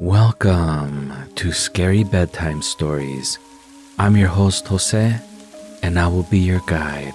[0.00, 3.38] Welcome to Scary Bedtime Stories.
[3.98, 5.20] I'm your host, Jose,
[5.82, 7.12] and I will be your guide,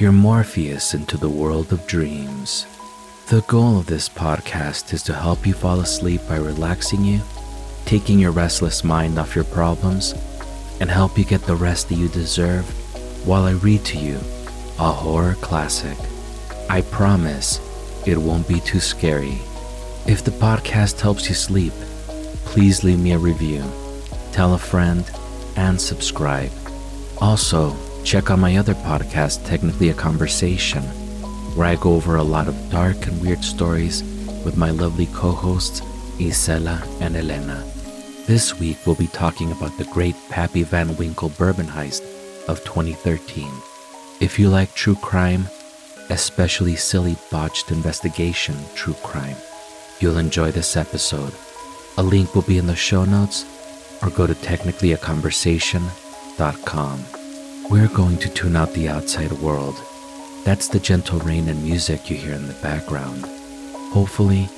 [0.00, 2.66] your Morpheus into the world of dreams.
[3.28, 7.20] The goal of this podcast is to help you fall asleep by relaxing you,
[7.84, 10.12] taking your restless mind off your problems,
[10.80, 12.64] and help you get the rest that you deserve
[13.28, 14.16] while I read to you
[14.80, 15.96] a horror classic.
[16.68, 17.60] I promise
[18.08, 19.38] it won't be too scary.
[20.08, 21.72] If the podcast helps you sleep,
[22.48, 23.62] please leave me a review,
[24.32, 25.04] tell a friend,
[25.56, 26.50] and subscribe.
[27.18, 30.82] Also, check out my other podcast, Technically a Conversation,
[31.54, 34.02] where I go over a lot of dark and weird stories
[34.46, 35.82] with my lovely co hosts,
[36.18, 37.62] Isela and Elena.
[38.26, 42.02] This week, we'll be talking about the great Pappy Van Winkle bourbon heist
[42.48, 43.46] of 2013.
[44.20, 45.48] If you like true crime,
[46.08, 49.36] especially silly botched investigation true crime,
[50.00, 51.34] you'll enjoy this episode.
[51.98, 53.44] A link will be in the show notes
[54.02, 57.04] or go to technicallyaconversation.com.
[57.68, 59.74] We're going to tune out the outside world.
[60.44, 63.24] That's the gentle rain and music you hear in the background.
[63.92, 64.48] Hopefully,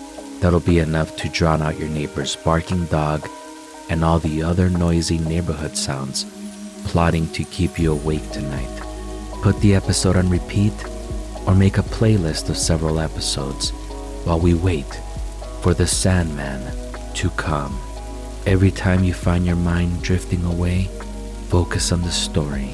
[0.41, 3.27] that'll be enough to drown out your neighbor's barking dog
[3.89, 6.27] and all the other noisy neighborhood sounds
[6.89, 8.83] plotting to keep you awake tonight.
[9.43, 10.75] Put the episode on repeat
[11.47, 13.70] or make a playlist of several episodes
[14.27, 15.00] while we wait
[15.62, 16.80] for the Sandman
[17.14, 17.78] to come.
[18.47, 20.84] Every time you find your mind drifting away,
[21.48, 22.70] focus on the story.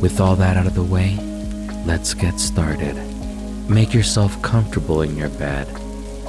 [0.00, 1.16] With all that out of the way,
[1.84, 2.96] let's get started.
[3.68, 5.66] Make yourself comfortable in your bed.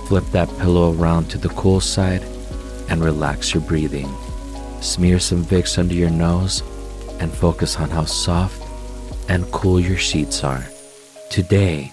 [0.08, 2.24] Flip that pillow around to the cool side
[2.90, 4.14] and relax your breathing.
[4.82, 6.62] Smear some Vicks under your nose
[7.20, 8.62] and focus on how soft
[9.30, 10.66] and cool your sheets are.
[11.30, 11.92] Today,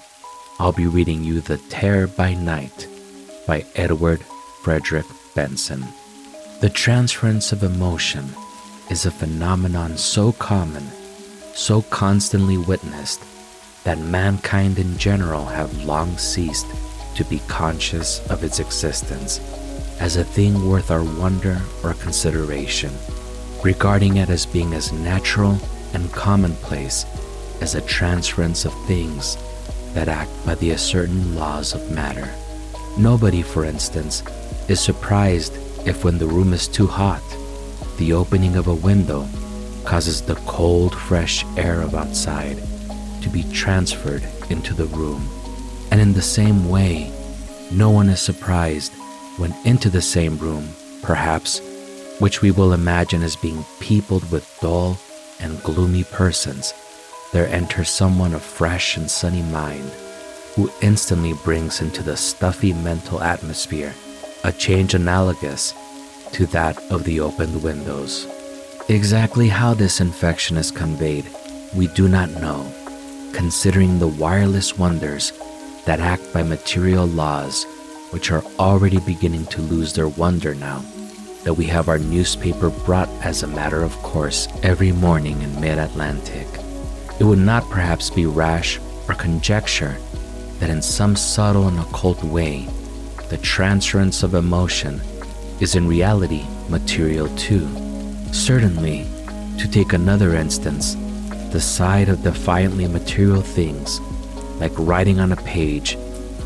[0.58, 2.88] I'll be reading you The Terror by Night
[3.46, 4.20] by Edward
[4.62, 5.84] Frederic Benson.
[6.60, 8.28] The transference of emotion
[8.90, 10.86] is a phenomenon so common,
[11.54, 13.22] so constantly witnessed,
[13.84, 16.66] that mankind in general have long ceased
[17.16, 19.40] to be conscious of its existence
[20.00, 22.92] as a thing worth our wonder or consideration,
[23.62, 25.58] regarding it as being as natural
[25.94, 27.04] and commonplace
[27.60, 29.36] as a transference of things
[29.92, 32.32] that act by the certain laws of matter.
[32.96, 34.22] Nobody, for instance,
[34.70, 37.22] is surprised if when the room is too hot,
[37.98, 39.28] the opening of a window
[39.84, 42.56] causes the cold, fresh air of outside
[43.20, 45.28] to be transferred into the room.
[45.90, 47.12] And in the same way,
[47.72, 48.92] no one is surprised
[49.38, 50.68] when into the same room,
[51.02, 51.60] perhaps,
[52.20, 54.98] which we will imagine as being peopled with dull
[55.40, 56.74] and gloomy persons,
[57.32, 59.90] there enters someone of fresh and sunny mind
[60.54, 63.94] who instantly brings into the stuffy mental atmosphere
[64.44, 65.74] a change analogous
[66.32, 68.26] to that of the opened windows.
[68.88, 71.26] Exactly how this infection is conveyed,
[71.74, 72.72] we do not know,
[73.32, 75.32] considering the wireless wonders
[75.84, 77.64] that act by material laws
[78.10, 80.82] which are already beginning to lose their wonder now
[81.44, 85.78] that we have our newspaper brought as a matter of course every morning in mid
[85.78, 86.46] Atlantic.
[87.18, 88.78] It would not perhaps be rash
[89.08, 89.96] or conjecture
[90.58, 92.68] that in some subtle and occult way,
[93.30, 95.00] the transference of emotion
[95.60, 97.66] is in reality material too.
[98.32, 99.06] Certainly,
[99.56, 100.96] to take another instance,
[101.52, 104.00] the side of defiantly material things,
[104.58, 105.96] like writing on a page,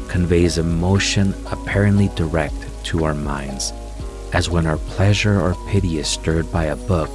[0.08, 3.72] conveys emotion apparently direct to our minds,
[4.34, 7.10] as when our pleasure or pity is stirred by a book,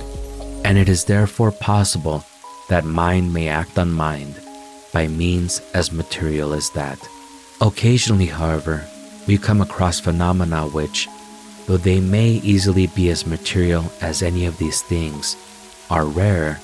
[0.66, 2.26] and it is therefore possible
[2.70, 4.34] that mind may act on mind
[4.92, 6.98] by means as material as that.
[7.62, 8.89] Occasionally, however,
[9.30, 11.08] we come across phenomena which,
[11.68, 15.38] though they may easily be as material as any of these things,
[15.92, 16.58] are rarer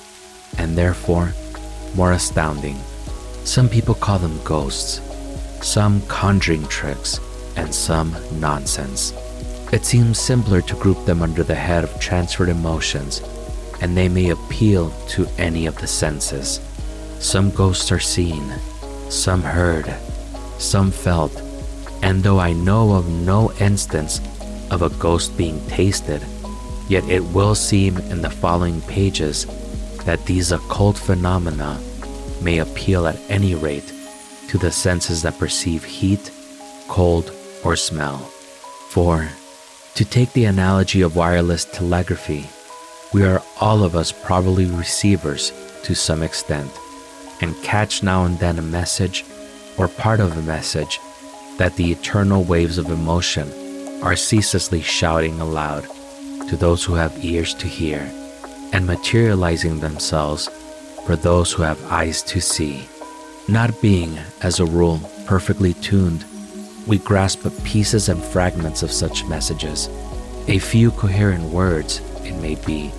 [0.58, 1.32] and therefore
[1.94, 2.76] more astounding.
[3.44, 5.00] Some people call them ghosts,
[5.64, 7.20] some conjuring tricks,
[7.54, 9.12] and some nonsense.
[9.72, 13.22] It seems simpler to group them under the head of transferred emotions,
[13.80, 16.58] and they may appeal to any of the senses.
[17.20, 18.42] Some ghosts are seen,
[19.08, 19.94] some heard,
[20.58, 21.45] some felt,
[22.02, 24.20] and though I know of no instance
[24.70, 26.22] of a ghost being tasted,
[26.88, 29.46] yet it will seem in the following pages
[30.04, 31.80] that these occult phenomena
[32.40, 33.92] may appeal at any rate
[34.48, 36.30] to the senses that perceive heat,
[36.88, 37.32] cold,
[37.64, 38.18] or smell.
[38.90, 39.28] For,
[39.94, 42.48] to take the analogy of wireless telegraphy,
[43.12, 45.52] we are all of us probably receivers
[45.82, 46.70] to some extent,
[47.40, 49.24] and catch now and then a message
[49.78, 50.98] or part of a message
[51.58, 53.50] that the eternal waves of emotion
[54.02, 55.86] are ceaselessly shouting aloud
[56.48, 58.10] to those who have ears to hear
[58.72, 60.48] and materializing themselves
[61.06, 62.86] for those who have eyes to see.
[63.48, 66.24] Not being, as a rule, perfectly tuned,
[66.86, 69.88] we grasp pieces and fragments of such messages,
[70.48, 72.92] a few coherent words, it may be,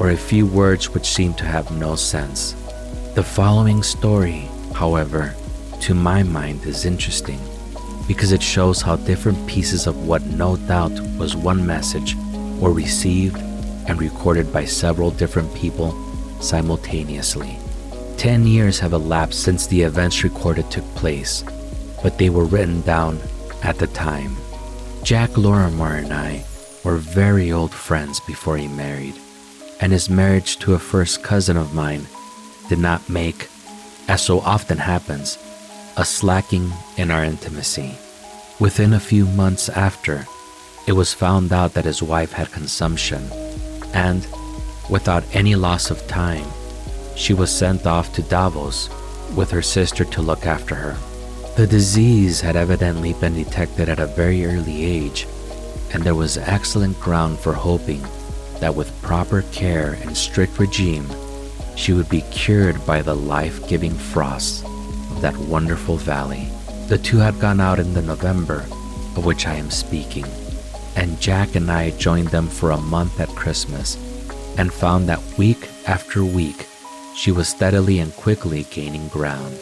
[0.00, 2.52] or a few words which seem to have no sense.
[3.14, 5.34] The following story, however,
[5.80, 7.38] to my mind is interesting
[8.06, 12.16] because it shows how different pieces of what no doubt was one message
[12.58, 13.36] were received
[13.88, 15.92] and recorded by several different people
[16.40, 17.58] simultaneously.
[18.16, 21.44] Ten years have elapsed since the events recorded took place,
[22.02, 23.18] but they were written down
[23.62, 24.36] at the time.
[25.02, 26.44] Jack Lorimer and I
[26.84, 29.14] were very old friends before he married,
[29.80, 32.06] and his marriage to a first cousin of mine
[32.68, 33.48] did not make,
[34.08, 35.38] as so often happens,
[35.96, 37.94] a slacking in our intimacy.
[38.58, 40.26] Within a few months after,
[40.86, 43.28] it was found out that his wife had consumption,
[43.92, 44.26] and,
[44.88, 46.46] without any loss of time,
[47.14, 48.88] she was sent off to Davos
[49.36, 50.96] with her sister to look after her.
[51.56, 55.26] The disease had evidently been detected at a very early age,
[55.92, 58.02] and there was excellent ground for hoping
[58.60, 61.06] that with proper care and strict regime,
[61.76, 64.71] she would be cured by the life giving frosts of
[65.22, 66.48] that wonderful valley.
[66.88, 68.66] The two had gone out in the November
[69.16, 70.26] of which I am speaking,
[70.96, 73.96] and Jack and I joined them for a month at Christmas
[74.58, 76.66] and found that week after week
[77.14, 79.58] she was steadily and quickly gaining ground.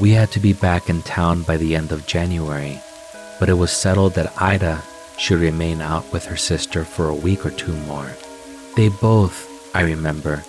[0.00, 2.80] We had to be back in town by the end of January,
[3.38, 4.82] but it was settled that Ida
[5.16, 8.10] should remain out with her sister for a week or two more.
[8.76, 10.44] They both, I remember,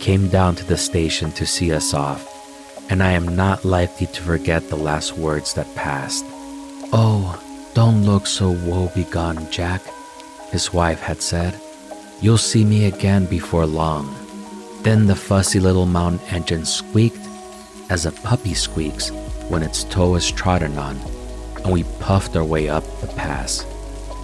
[0.00, 2.37] came down to the station to see us off,
[2.90, 6.24] and I am not likely to forget the last words that passed.
[6.92, 7.40] Oh,
[7.74, 9.82] don't look so woebegone, Jack,
[10.50, 11.60] his wife had said.
[12.20, 14.14] You'll see me again before long.
[14.82, 17.20] Then the fussy little mountain engine squeaked
[17.90, 19.10] as a puppy squeaks
[19.48, 20.98] when its toe is trodden on,
[21.62, 23.66] and we puffed our way up the pass.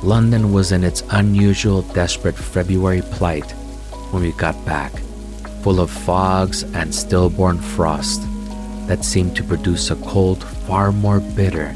[0.02, 3.50] London was in its unusual, desperate February plight
[4.10, 4.92] when we got back,
[5.62, 8.22] full of fogs and stillborn frost
[8.86, 11.74] that seemed to produce a cold far more bitter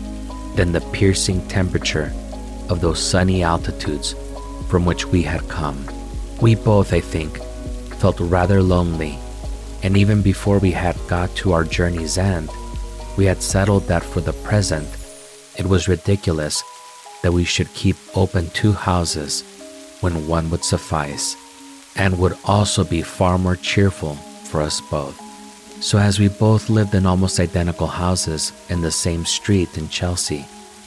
[0.55, 2.13] than the piercing temperature
[2.69, 4.15] of those sunny altitudes
[4.69, 5.87] from which we had come.
[6.41, 7.39] We both, I think,
[7.95, 9.19] felt rather lonely,
[9.83, 12.51] and even before we had got to our journey's end,
[13.17, 14.89] we had settled that for the present,
[15.59, 16.63] it was ridiculous
[17.23, 19.43] that we should keep open two houses
[20.01, 21.37] when one would suffice,
[21.97, 25.28] and would also be far more cheerful for us both.
[25.81, 30.45] So, as we both lived in almost identical houses in the same street in Chelsea,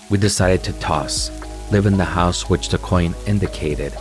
[0.10, 1.32] we decided to toss,
[1.72, 3.94] live in the house which the coin indicated,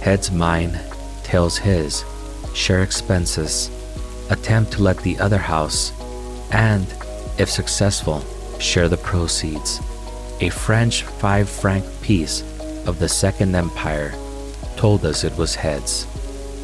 [0.00, 0.76] heads mine,
[1.22, 2.04] tails his,
[2.52, 3.70] share expenses,
[4.28, 5.92] attempt to let the other house,
[6.50, 6.84] and,
[7.38, 8.24] if successful,
[8.58, 9.78] share the proceeds.
[10.40, 12.42] A French five franc piece
[12.86, 14.12] of the Second Empire
[14.76, 16.08] told us it was heads.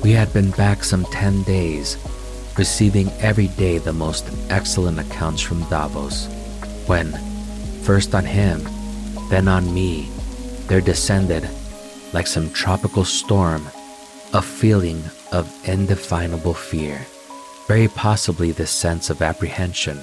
[0.03, 1.97] We had been back some 10 days,
[2.61, 6.27] receiving every day the most excellent accounts from Davos,
[6.87, 7.11] when,
[7.81, 8.61] first on him,
[9.31, 10.11] then on me,
[10.69, 11.49] there descended,
[12.13, 13.63] like some tropical storm,
[14.35, 15.03] a feeling
[15.33, 17.01] of indefinable fear,
[17.67, 19.97] very possibly this sense of apprehension,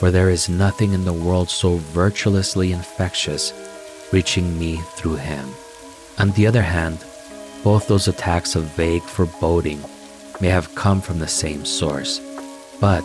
[0.00, 3.52] for there is nothing in the world so virtuously infectious
[4.12, 5.48] reaching me through him.
[6.18, 6.98] On the other hand,
[7.62, 9.80] both those attacks of vague foreboding
[10.40, 12.20] may have come from the same source,
[12.80, 13.04] but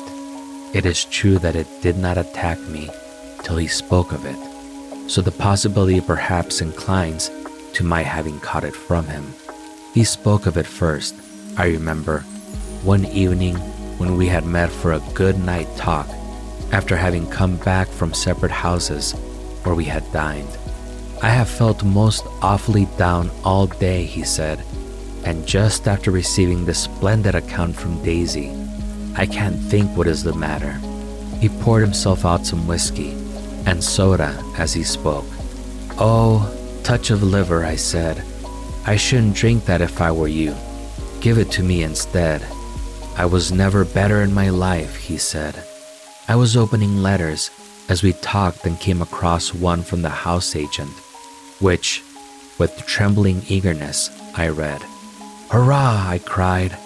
[0.73, 2.89] it is true that it did not attack me
[3.43, 7.31] till he spoke of it, so the possibility perhaps inclines
[7.73, 9.33] to my having caught it from him.
[9.93, 11.15] He spoke of it first,
[11.57, 12.19] I remember,
[12.83, 13.55] one evening
[13.97, 16.07] when we had met for a good night talk
[16.71, 19.13] after having come back from separate houses
[19.63, 20.57] where we had dined.
[21.21, 24.63] I have felt most awfully down all day, he said,
[25.25, 28.51] and just after receiving this splendid account from Daisy,
[29.15, 30.79] I can't think what is the matter.
[31.39, 33.11] He poured himself out some whiskey
[33.65, 35.25] and soda as he spoke.
[35.97, 38.23] Oh, touch of liver, I said.
[38.85, 40.55] I shouldn't drink that if I were you.
[41.21, 42.45] Give it to me instead.
[43.17, 45.61] I was never better in my life, he said.
[46.27, 47.51] I was opening letters
[47.89, 50.91] as we talked and came across one from the house agent,
[51.59, 52.01] which,
[52.57, 54.81] with trembling eagerness, I read.
[55.49, 56.05] Hurrah!
[56.07, 56.77] I cried.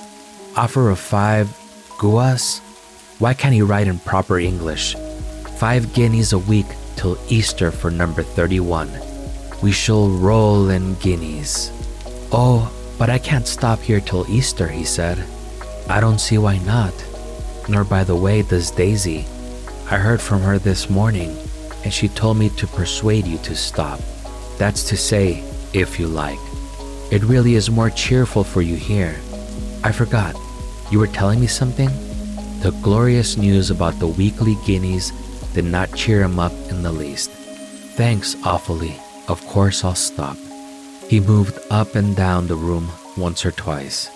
[0.55, 1.51] Offer of five
[1.99, 2.59] guas?
[3.19, 4.95] Why can't he write in proper English?
[5.57, 8.89] Five guineas a week till Easter for number 31.
[9.61, 11.71] We shall roll in guineas.
[12.31, 15.21] Oh, but I can't stop here till Easter, he said.
[15.89, 16.93] I don't see why not.
[17.67, 19.25] Nor, by the way, does Daisy.
[19.91, 21.35] I heard from her this morning,
[21.83, 23.99] and she told me to persuade you to stop.
[24.57, 25.43] That's to say,
[25.73, 26.39] if you like.
[27.13, 29.15] It really is more cheerful for you here.
[29.83, 30.35] I forgot.
[30.89, 31.89] You were telling me something?
[32.61, 35.11] The glorious news about the weekly guineas
[35.53, 37.29] did not cheer him up in the least.
[37.29, 38.95] Thanks awfully.
[39.27, 40.37] Of course I'll stop.
[41.07, 44.09] He moved up and down the room once or twice.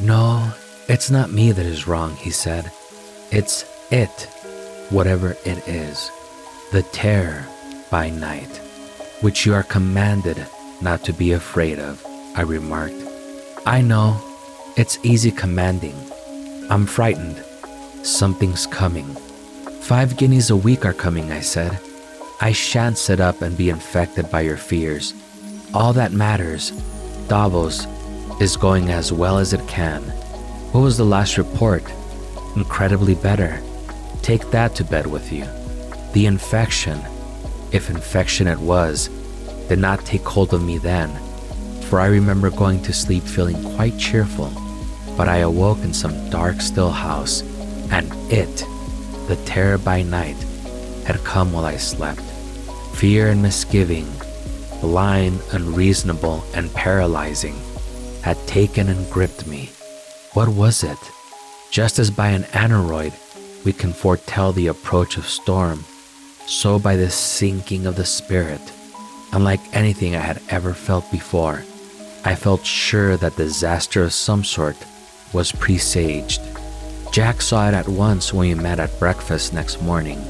[0.00, 0.52] No,
[0.88, 2.72] it's not me that is wrong, he said.
[3.30, 4.26] It's it,
[4.90, 6.10] whatever it is.
[6.72, 7.46] The terror
[7.88, 8.56] by night,
[9.20, 10.44] which you are commanded
[10.80, 12.94] not to be afraid of, I remarked.
[13.66, 14.18] I know,
[14.76, 15.94] it's easy commanding.
[16.70, 17.44] I'm frightened.
[18.02, 19.04] Something's coming.
[19.82, 21.78] Five guineas a week are coming, I said.
[22.40, 25.12] I shan't sit up and be infected by your fears.
[25.74, 26.70] All that matters,
[27.28, 27.86] Davos,
[28.40, 30.02] is going as well as it can.
[30.72, 31.84] What was the last report?
[32.56, 33.60] Incredibly better.
[34.22, 35.46] Take that to bed with you.
[36.14, 36.98] The infection,
[37.72, 39.08] if infection it was,
[39.68, 41.10] did not take hold of me then,
[41.92, 44.50] for I remember going to sleep feeling quite cheerful.
[45.14, 47.42] But I awoke in some dark, still house,
[47.90, 48.64] and it,
[49.28, 50.38] the terror by night,
[51.04, 52.22] had come while I slept.
[52.94, 54.06] Fear and misgiving,
[54.80, 57.60] blind, unreasonable, and paralyzing,
[58.22, 59.68] had taken and gripped me.
[60.32, 60.96] What was it?
[61.70, 63.12] Just as by an aneroid
[63.66, 65.84] we can foretell the approach of storm,
[66.46, 68.62] so by this sinking of the spirit,
[69.34, 71.64] unlike anything I had ever felt before,
[72.24, 74.76] I felt sure that disaster of some sort
[75.32, 76.40] was presaged.
[77.12, 80.24] Jack saw it at once when we met at breakfast next morning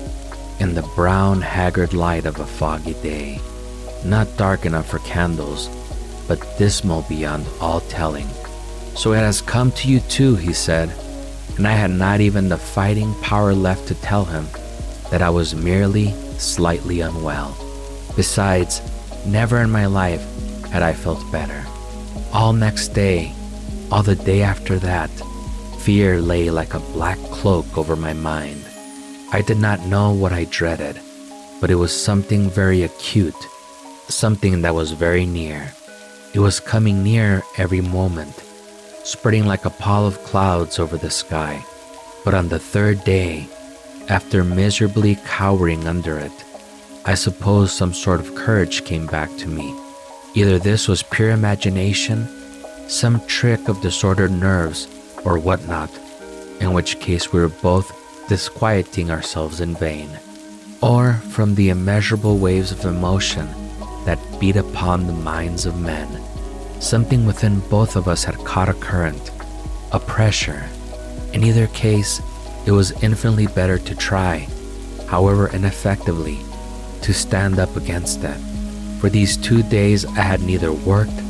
[0.59, 3.41] in the brown, haggard light of a foggy day.
[4.05, 5.69] Not dark enough for candles,
[6.27, 8.29] but dismal beyond all telling.
[8.95, 10.95] So it has come to you too, he said,
[11.59, 14.47] and I had not even the fighting power left to tell him
[15.11, 17.55] that I was merely slightly unwell.
[18.17, 18.81] Besides,
[19.27, 20.25] never in my life
[20.71, 21.63] had I felt better.
[22.35, 23.31] All next day,
[23.91, 25.11] all the day after that,
[25.81, 28.65] fear lay like a black cloak over my mind.
[29.33, 30.99] I did not know what I dreaded,
[31.61, 33.37] but it was something very acute,
[34.09, 35.75] something that was very near.
[36.33, 38.43] It was coming near every moment,
[39.05, 41.63] spreading like a pall of clouds over the sky.
[42.25, 43.47] But on the third day,
[44.09, 46.33] after miserably cowering under it,
[47.05, 49.82] I suppose some sort of courage came back to me.
[50.35, 52.27] Either this was pure imagination,
[52.89, 54.89] some trick of disordered nerves,
[55.27, 55.91] or whatnot,
[56.61, 57.93] in which case we were both
[58.29, 60.09] disquieting ourselves in vain,
[60.81, 63.47] or from the immeasurable waves of emotion
[64.07, 66.09] that beat upon the minds of men.
[66.81, 69.31] Something within both of us had caught a current,
[69.93, 70.67] a pressure.
[71.35, 72.23] In either case,
[72.65, 74.49] it was infinitely better to try,
[75.09, 76.39] however ineffectively,
[77.03, 78.39] to stand up against it.
[79.03, 81.21] For these two days, I had neither worked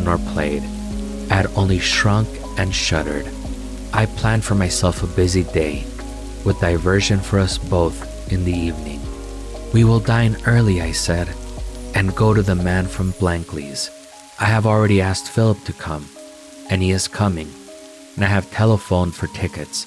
[0.00, 0.62] nor played.
[1.30, 3.26] I had only shrunk and shuddered.
[3.90, 5.86] I planned for myself a busy day,
[6.44, 9.00] with diversion for us both in the evening.
[9.72, 11.34] We will dine early, I said,
[11.94, 13.90] and go to the man from Blankley's.
[14.38, 16.10] I have already asked Philip to come,
[16.68, 17.50] and he is coming,
[18.14, 19.86] and I have telephoned for tickets.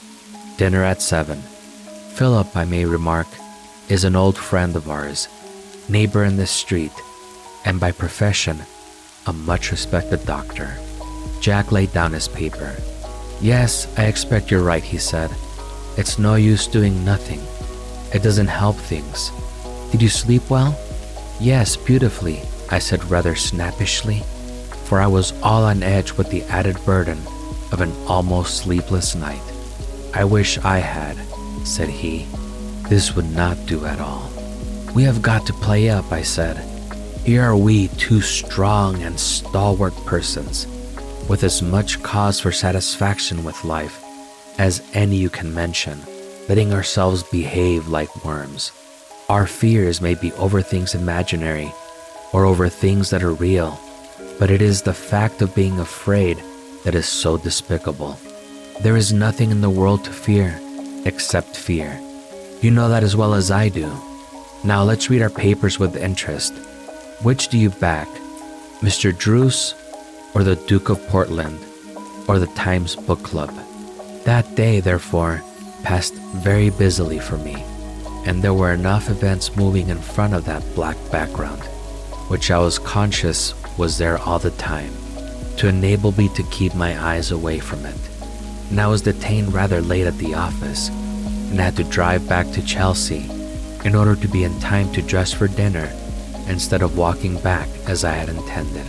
[0.58, 1.38] Dinner at 7.
[2.18, 3.28] Philip, I may remark,
[3.88, 5.28] is an old friend of ours,
[5.88, 6.92] neighbor in this street,
[7.66, 8.58] and by profession,
[9.26, 10.78] a much respected doctor.
[11.42, 12.76] Jack laid down his paper.
[13.42, 15.32] Yes, I expect you're right, he said.
[15.98, 17.42] It's no use doing nothing.
[18.14, 19.32] It doesn't help things.
[19.92, 20.78] Did you sleep well?
[21.40, 24.22] Yes, beautifully, I said rather snappishly,
[24.86, 27.18] for I was all on edge with the added burden
[27.72, 29.42] of an almost sleepless night.
[30.14, 31.18] I wish I had,
[31.66, 32.28] said he.
[32.88, 34.32] This would not do at all.
[34.94, 36.75] We have got to play up, I said.
[37.26, 40.68] Here are we, two strong and stalwart persons,
[41.28, 44.04] with as much cause for satisfaction with life
[44.60, 46.00] as any you can mention,
[46.48, 48.72] letting ourselves behave like worms.
[49.28, 51.74] Our fears may be over things imaginary
[52.32, 53.80] or over things that are real,
[54.38, 56.38] but it is the fact of being afraid
[56.84, 58.20] that is so despicable.
[58.82, 60.60] There is nothing in the world to fear
[61.06, 62.00] except fear.
[62.62, 63.92] You know that as well as I do.
[64.64, 66.54] Now let's read our papers with interest.
[67.22, 68.08] Which do you back,
[68.82, 69.18] Mr.
[69.18, 69.74] Druce
[70.36, 71.60] or the Duke of Portland
[72.28, 73.54] or the Times Book Club?
[74.26, 75.42] That day, therefore,
[75.84, 77.64] passed very busily for me,
[78.26, 81.62] and there were enough events moving in front of that black background.
[82.28, 84.92] which I was conscious was there all the time,
[85.58, 87.98] to enable me to keep my eyes away from it.
[88.72, 92.66] And I was detained rather late at the office and had to drive back to
[92.66, 93.30] Chelsea
[93.84, 95.92] in order to be in time to dress for dinner
[96.48, 98.86] instead of walking back as I had intended.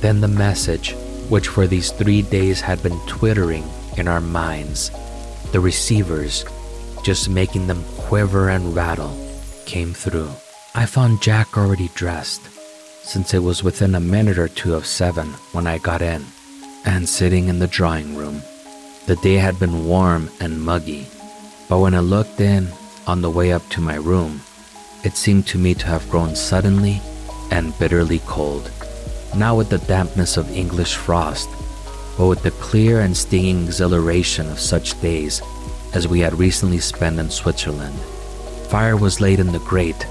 [0.00, 0.94] Then the message,
[1.28, 3.64] which for these three days had been twittering
[3.96, 4.90] in our minds,
[5.52, 6.44] the receivers,
[7.02, 9.16] just making them quiver and rattle,
[9.66, 10.30] came through.
[10.74, 12.42] I found Jack already dressed,
[13.02, 16.24] since it was within a minute or two of seven when I got in,
[16.84, 18.42] and sitting in the drawing room.
[19.06, 21.06] The day had been warm and muggy,
[21.68, 22.68] but when I looked in
[23.06, 24.40] on the way up to my room,
[25.04, 27.00] it seemed to me to have grown suddenly
[27.50, 28.70] and bitterly cold,
[29.34, 31.48] not with the dampness of English frost,
[32.16, 35.42] but with the clear and stinging exhilaration of such days
[35.94, 37.98] as we had recently spent in Switzerland.
[38.68, 40.06] Fire was laid in the grate,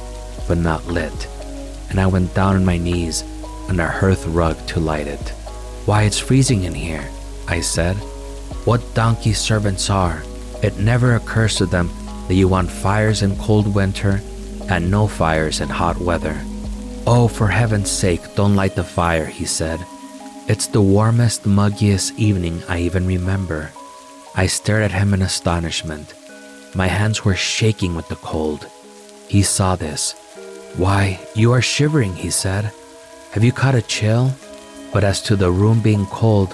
[0.48, 1.28] but not lit,
[1.90, 3.24] and I went down on my knees
[3.70, 5.30] on a hearth rug to light it.
[5.86, 7.10] Why, it's freezing in here,
[7.48, 7.96] I said.
[8.66, 10.22] What donkey servants are.
[10.62, 11.90] It never occurs to them
[12.28, 14.22] that you want fires in cold winter
[14.70, 16.42] and no fires in hot weather.
[17.08, 19.80] Oh, for heaven's sake, don't light the fire, he said.
[20.48, 23.72] It's the warmest, muggiest evening I even remember.
[24.36, 26.14] I stared at him in astonishment.
[26.76, 28.68] My hands were shaking with the cold.
[29.28, 30.14] He saw this.
[30.78, 32.72] Why, you are shivering, he said.
[33.32, 34.34] Have you caught a chill?
[34.94, 36.54] But as to the room being cold,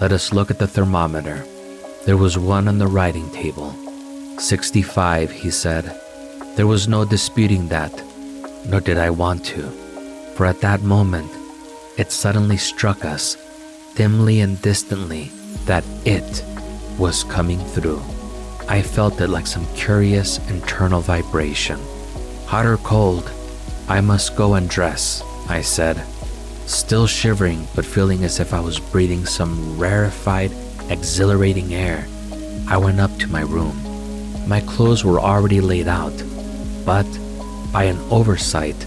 [0.00, 1.44] let us look at the thermometer.
[2.04, 3.74] There was one on the writing table.
[4.38, 6.00] 65, he said.
[6.56, 7.92] There was no disputing that,
[8.66, 9.60] nor did I want to,
[10.36, 11.30] for at that moment
[11.98, 13.36] it suddenly struck us,
[13.94, 15.30] dimly and distantly,
[15.66, 16.42] that it
[16.98, 18.00] was coming through.
[18.68, 21.78] I felt it like some curious internal vibration.
[22.46, 23.30] Hot or cold,
[23.86, 26.02] I must go and dress, I said,
[26.64, 30.52] still shivering but feeling as if I was breathing some rarefied,
[30.88, 32.08] exhilarating air.
[32.66, 33.76] I went up to my room.
[34.48, 36.14] My clothes were already laid out
[36.86, 37.06] but
[37.72, 38.86] by an oversight,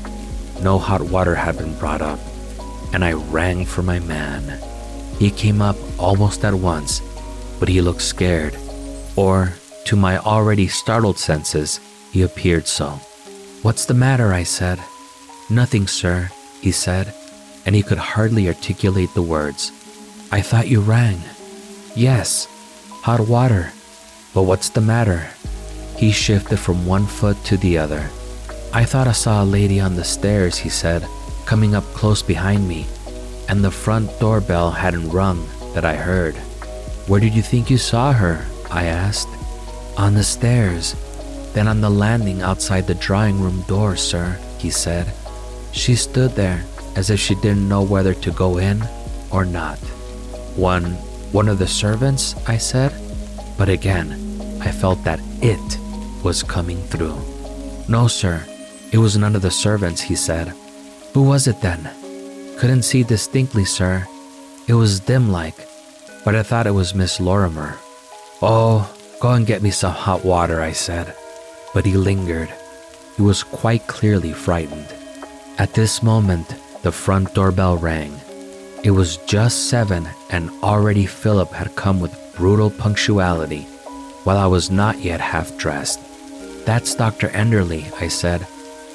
[0.64, 2.20] no hot water had been brought up,
[2.94, 4.58] and I rang for my man.
[5.20, 7.02] He came up almost at once,
[7.60, 8.58] but he looked scared,
[9.16, 9.54] or,
[9.86, 11.80] to my already startled senses,
[12.12, 13.00] he appeared so.
[13.62, 14.34] What's the matter?
[14.34, 14.80] I said.
[15.50, 16.30] Nothing, sir,
[16.62, 17.14] he said,
[17.66, 19.72] and he could hardly articulate the words.
[20.32, 21.20] I thought you rang.
[21.96, 22.48] Yes,
[23.02, 23.74] hot water.
[24.34, 25.28] But what's the matter?
[26.00, 28.10] He shifted from one foot to the other.
[28.72, 31.06] I thought I saw a lady on the stairs, he said,
[31.46, 32.88] coming up close behind me,
[33.50, 36.36] and the front doorbell hadn't rung that I heard.
[37.08, 38.46] Where did you think you saw her?
[38.72, 39.28] I asked.
[39.98, 40.96] On the stairs,
[41.52, 45.12] then on the landing outside the drawing room door, sir, he said.
[45.74, 46.64] She stood there
[46.96, 48.82] as if she didn't know whether to go in
[49.32, 49.80] or not.
[50.56, 50.94] One
[51.34, 52.94] one of the servants, I said,
[53.58, 54.14] but again,
[54.62, 55.78] I felt that it
[56.24, 57.18] was coming through.
[57.88, 58.46] No, sir,
[58.92, 60.54] it was none of the servants, he said.
[61.14, 61.90] Who was it then?
[62.58, 64.06] Couldn't see distinctly, sir.
[64.68, 65.68] It was dim like,
[66.26, 67.78] but I thought it was Miss Lorimer.
[68.42, 71.16] Oh, go and get me some hot water, I said.
[71.74, 72.50] But he lingered.
[73.16, 74.94] He was quite clearly frightened.
[75.58, 78.14] At this moment, the front doorbell rang.
[78.84, 83.68] It was just seven, and already Philip had come with brutal punctuality
[84.24, 86.00] while I was not yet half dressed.
[86.66, 87.30] That's Dr.
[87.30, 88.46] Enderley, I said.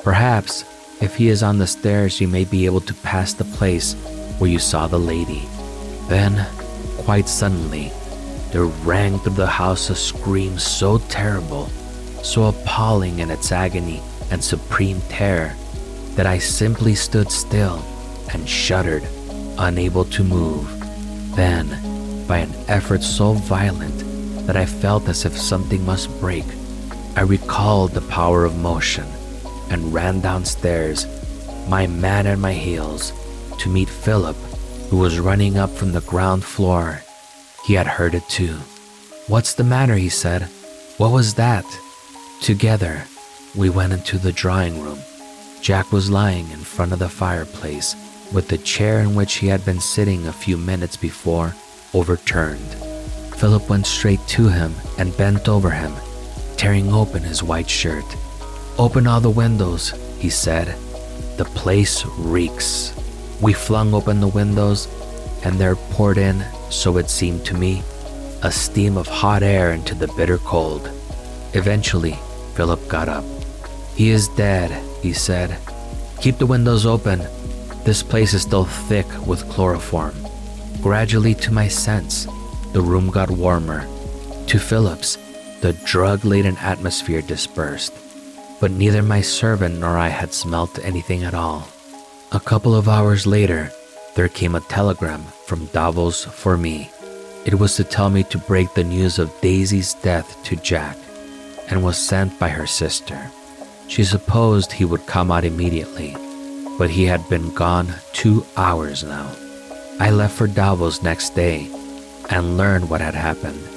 [0.02, 0.64] Perhaps,
[1.00, 3.94] if he is on the stairs, you may be able to pass the place
[4.38, 5.42] where you saw the lady.
[6.08, 6.46] Then,
[6.98, 7.90] quite suddenly,
[8.52, 11.66] there rang through the house a scream so terrible,
[12.22, 14.00] so appalling in its agony
[14.30, 15.54] and supreme terror,
[16.14, 17.84] that I simply stood still
[18.32, 19.02] and shuddered,
[19.58, 20.68] unable to move.
[21.34, 21.66] Then,
[22.26, 24.04] by an effort so violent
[24.46, 26.44] that I felt as if something must break,
[27.16, 29.06] I recalled the power of motion
[29.70, 31.06] and ran downstairs,
[31.68, 33.12] my man at my heels,
[33.60, 34.36] to meet Philip,
[34.90, 37.02] who was running up from the ground floor.
[37.64, 38.56] He had heard it too.
[39.28, 39.94] What's the matter?
[39.94, 40.42] he said.
[40.98, 41.64] What was that?
[42.40, 43.04] Together,
[43.54, 44.98] we went into the drawing room.
[45.62, 47.94] Jack was lying in front of the fireplace
[48.32, 51.54] with the chair in which he had been sitting a few minutes before
[51.94, 52.74] overturned.
[53.36, 55.94] Philip went straight to him and bent over him
[56.64, 58.06] tearing open his white shirt.
[58.78, 60.74] Open all the windows, he said.
[61.36, 62.94] The place reeks.
[63.42, 64.88] We flung open the windows,
[65.44, 67.82] and there poured in, so it seemed to me,
[68.42, 70.88] a steam of hot air into the bitter cold.
[71.52, 72.16] Eventually,
[72.54, 73.26] Philip got up.
[73.94, 74.70] He is dead,
[75.02, 75.58] he said.
[76.22, 77.18] Keep the windows open,
[77.84, 80.14] This place is still thick with chloroform.
[80.80, 82.26] Gradually, to my sense,
[82.72, 83.86] the room got warmer.
[84.46, 85.18] To Philip's,
[85.64, 87.94] the drug laden atmosphere dispersed.
[88.60, 91.66] But neither my servant nor I had smelt anything at all.
[92.32, 93.72] A couple of hours later,
[94.14, 96.90] there came a telegram from Davos for me.
[97.46, 100.98] It was to tell me to break the news of Daisy's death to Jack
[101.70, 103.30] and was sent by her sister.
[103.88, 106.14] She supposed he would come out immediately,
[106.76, 109.32] but he had been gone two hours now.
[109.98, 111.70] I left for Davos next day
[112.28, 113.73] and learned what had happened.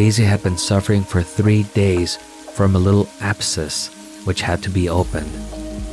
[0.00, 2.16] Daisy had been suffering for three days
[2.54, 3.88] from a little abscess
[4.24, 5.30] which had to be opened,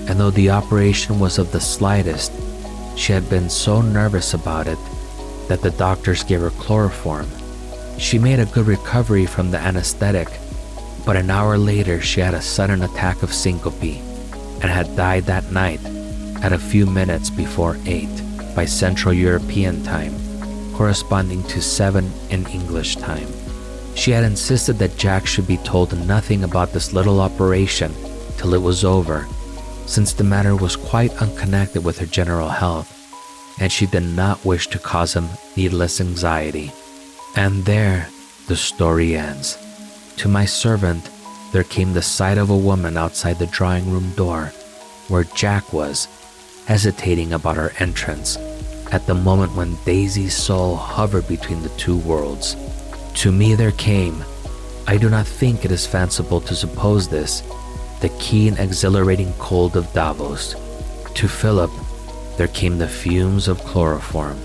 [0.08, 2.32] and though the operation was of the slightest,
[2.96, 4.80] she had been so nervous about it
[5.50, 7.28] that the doctors gave her chloroform.
[7.98, 10.30] She made a good recovery from the anesthetic,
[11.06, 14.00] but an hour later she had a sudden attack of syncope
[14.62, 15.82] and had died that night
[16.42, 18.08] at a few minutes before 8
[18.56, 20.16] by Central European time,
[20.78, 23.28] corresponding to 7 in English time.
[23.98, 27.92] She had insisted that Jack should be told nothing about this little operation
[28.38, 29.28] till it was over,
[29.88, 32.94] since the matter was quite unconnected with her general health,
[33.60, 36.72] and she did not wish to cause him needless anxiety.
[37.36, 38.08] And there
[38.46, 39.58] the story ends.
[40.18, 41.10] To my servant,
[41.52, 44.54] there came the sight of a woman outside the drawing room door,
[45.08, 46.08] where Jack was,
[46.68, 48.38] hesitating about her entrance
[48.92, 52.56] at the moment when Daisy's soul hovered between the two worlds.
[53.18, 54.24] To me, there came,
[54.86, 57.42] I do not think it is fanciful to suppose this,
[58.00, 60.54] the keen, exhilarating cold of Davos.
[61.16, 61.72] To Philip,
[62.38, 64.40] there came the fumes of chloroform.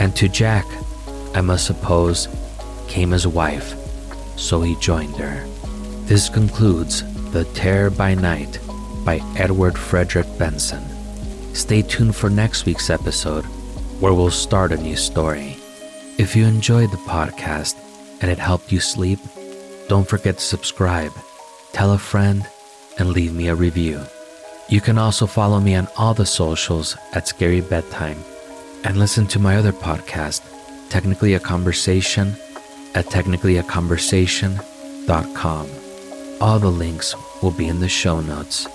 [0.00, 0.66] And to Jack,
[1.34, 2.26] I must suppose,
[2.88, 3.76] came his wife,
[4.36, 5.46] so he joined her.
[6.06, 8.58] This concludes The Terror by Night
[9.04, 10.82] by Edward Frederic Benson.
[11.54, 13.44] Stay tuned for next week's episode,
[14.00, 15.56] where we'll start a new story.
[16.18, 17.76] If you enjoyed the podcast
[18.20, 19.18] and it helped you sleep,
[19.88, 21.12] don't forget to subscribe,
[21.72, 22.46] tell a friend,
[22.98, 24.00] and leave me a review.
[24.68, 28.18] You can also follow me on all the socials at Scary Bedtime
[28.84, 30.42] and listen to my other podcast,
[30.90, 32.34] Technically a Conversation,
[32.94, 35.66] at technicallyaconversation.com.
[36.40, 38.66] All the links will be in the show notes.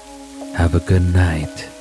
[0.55, 1.74] Have a good night.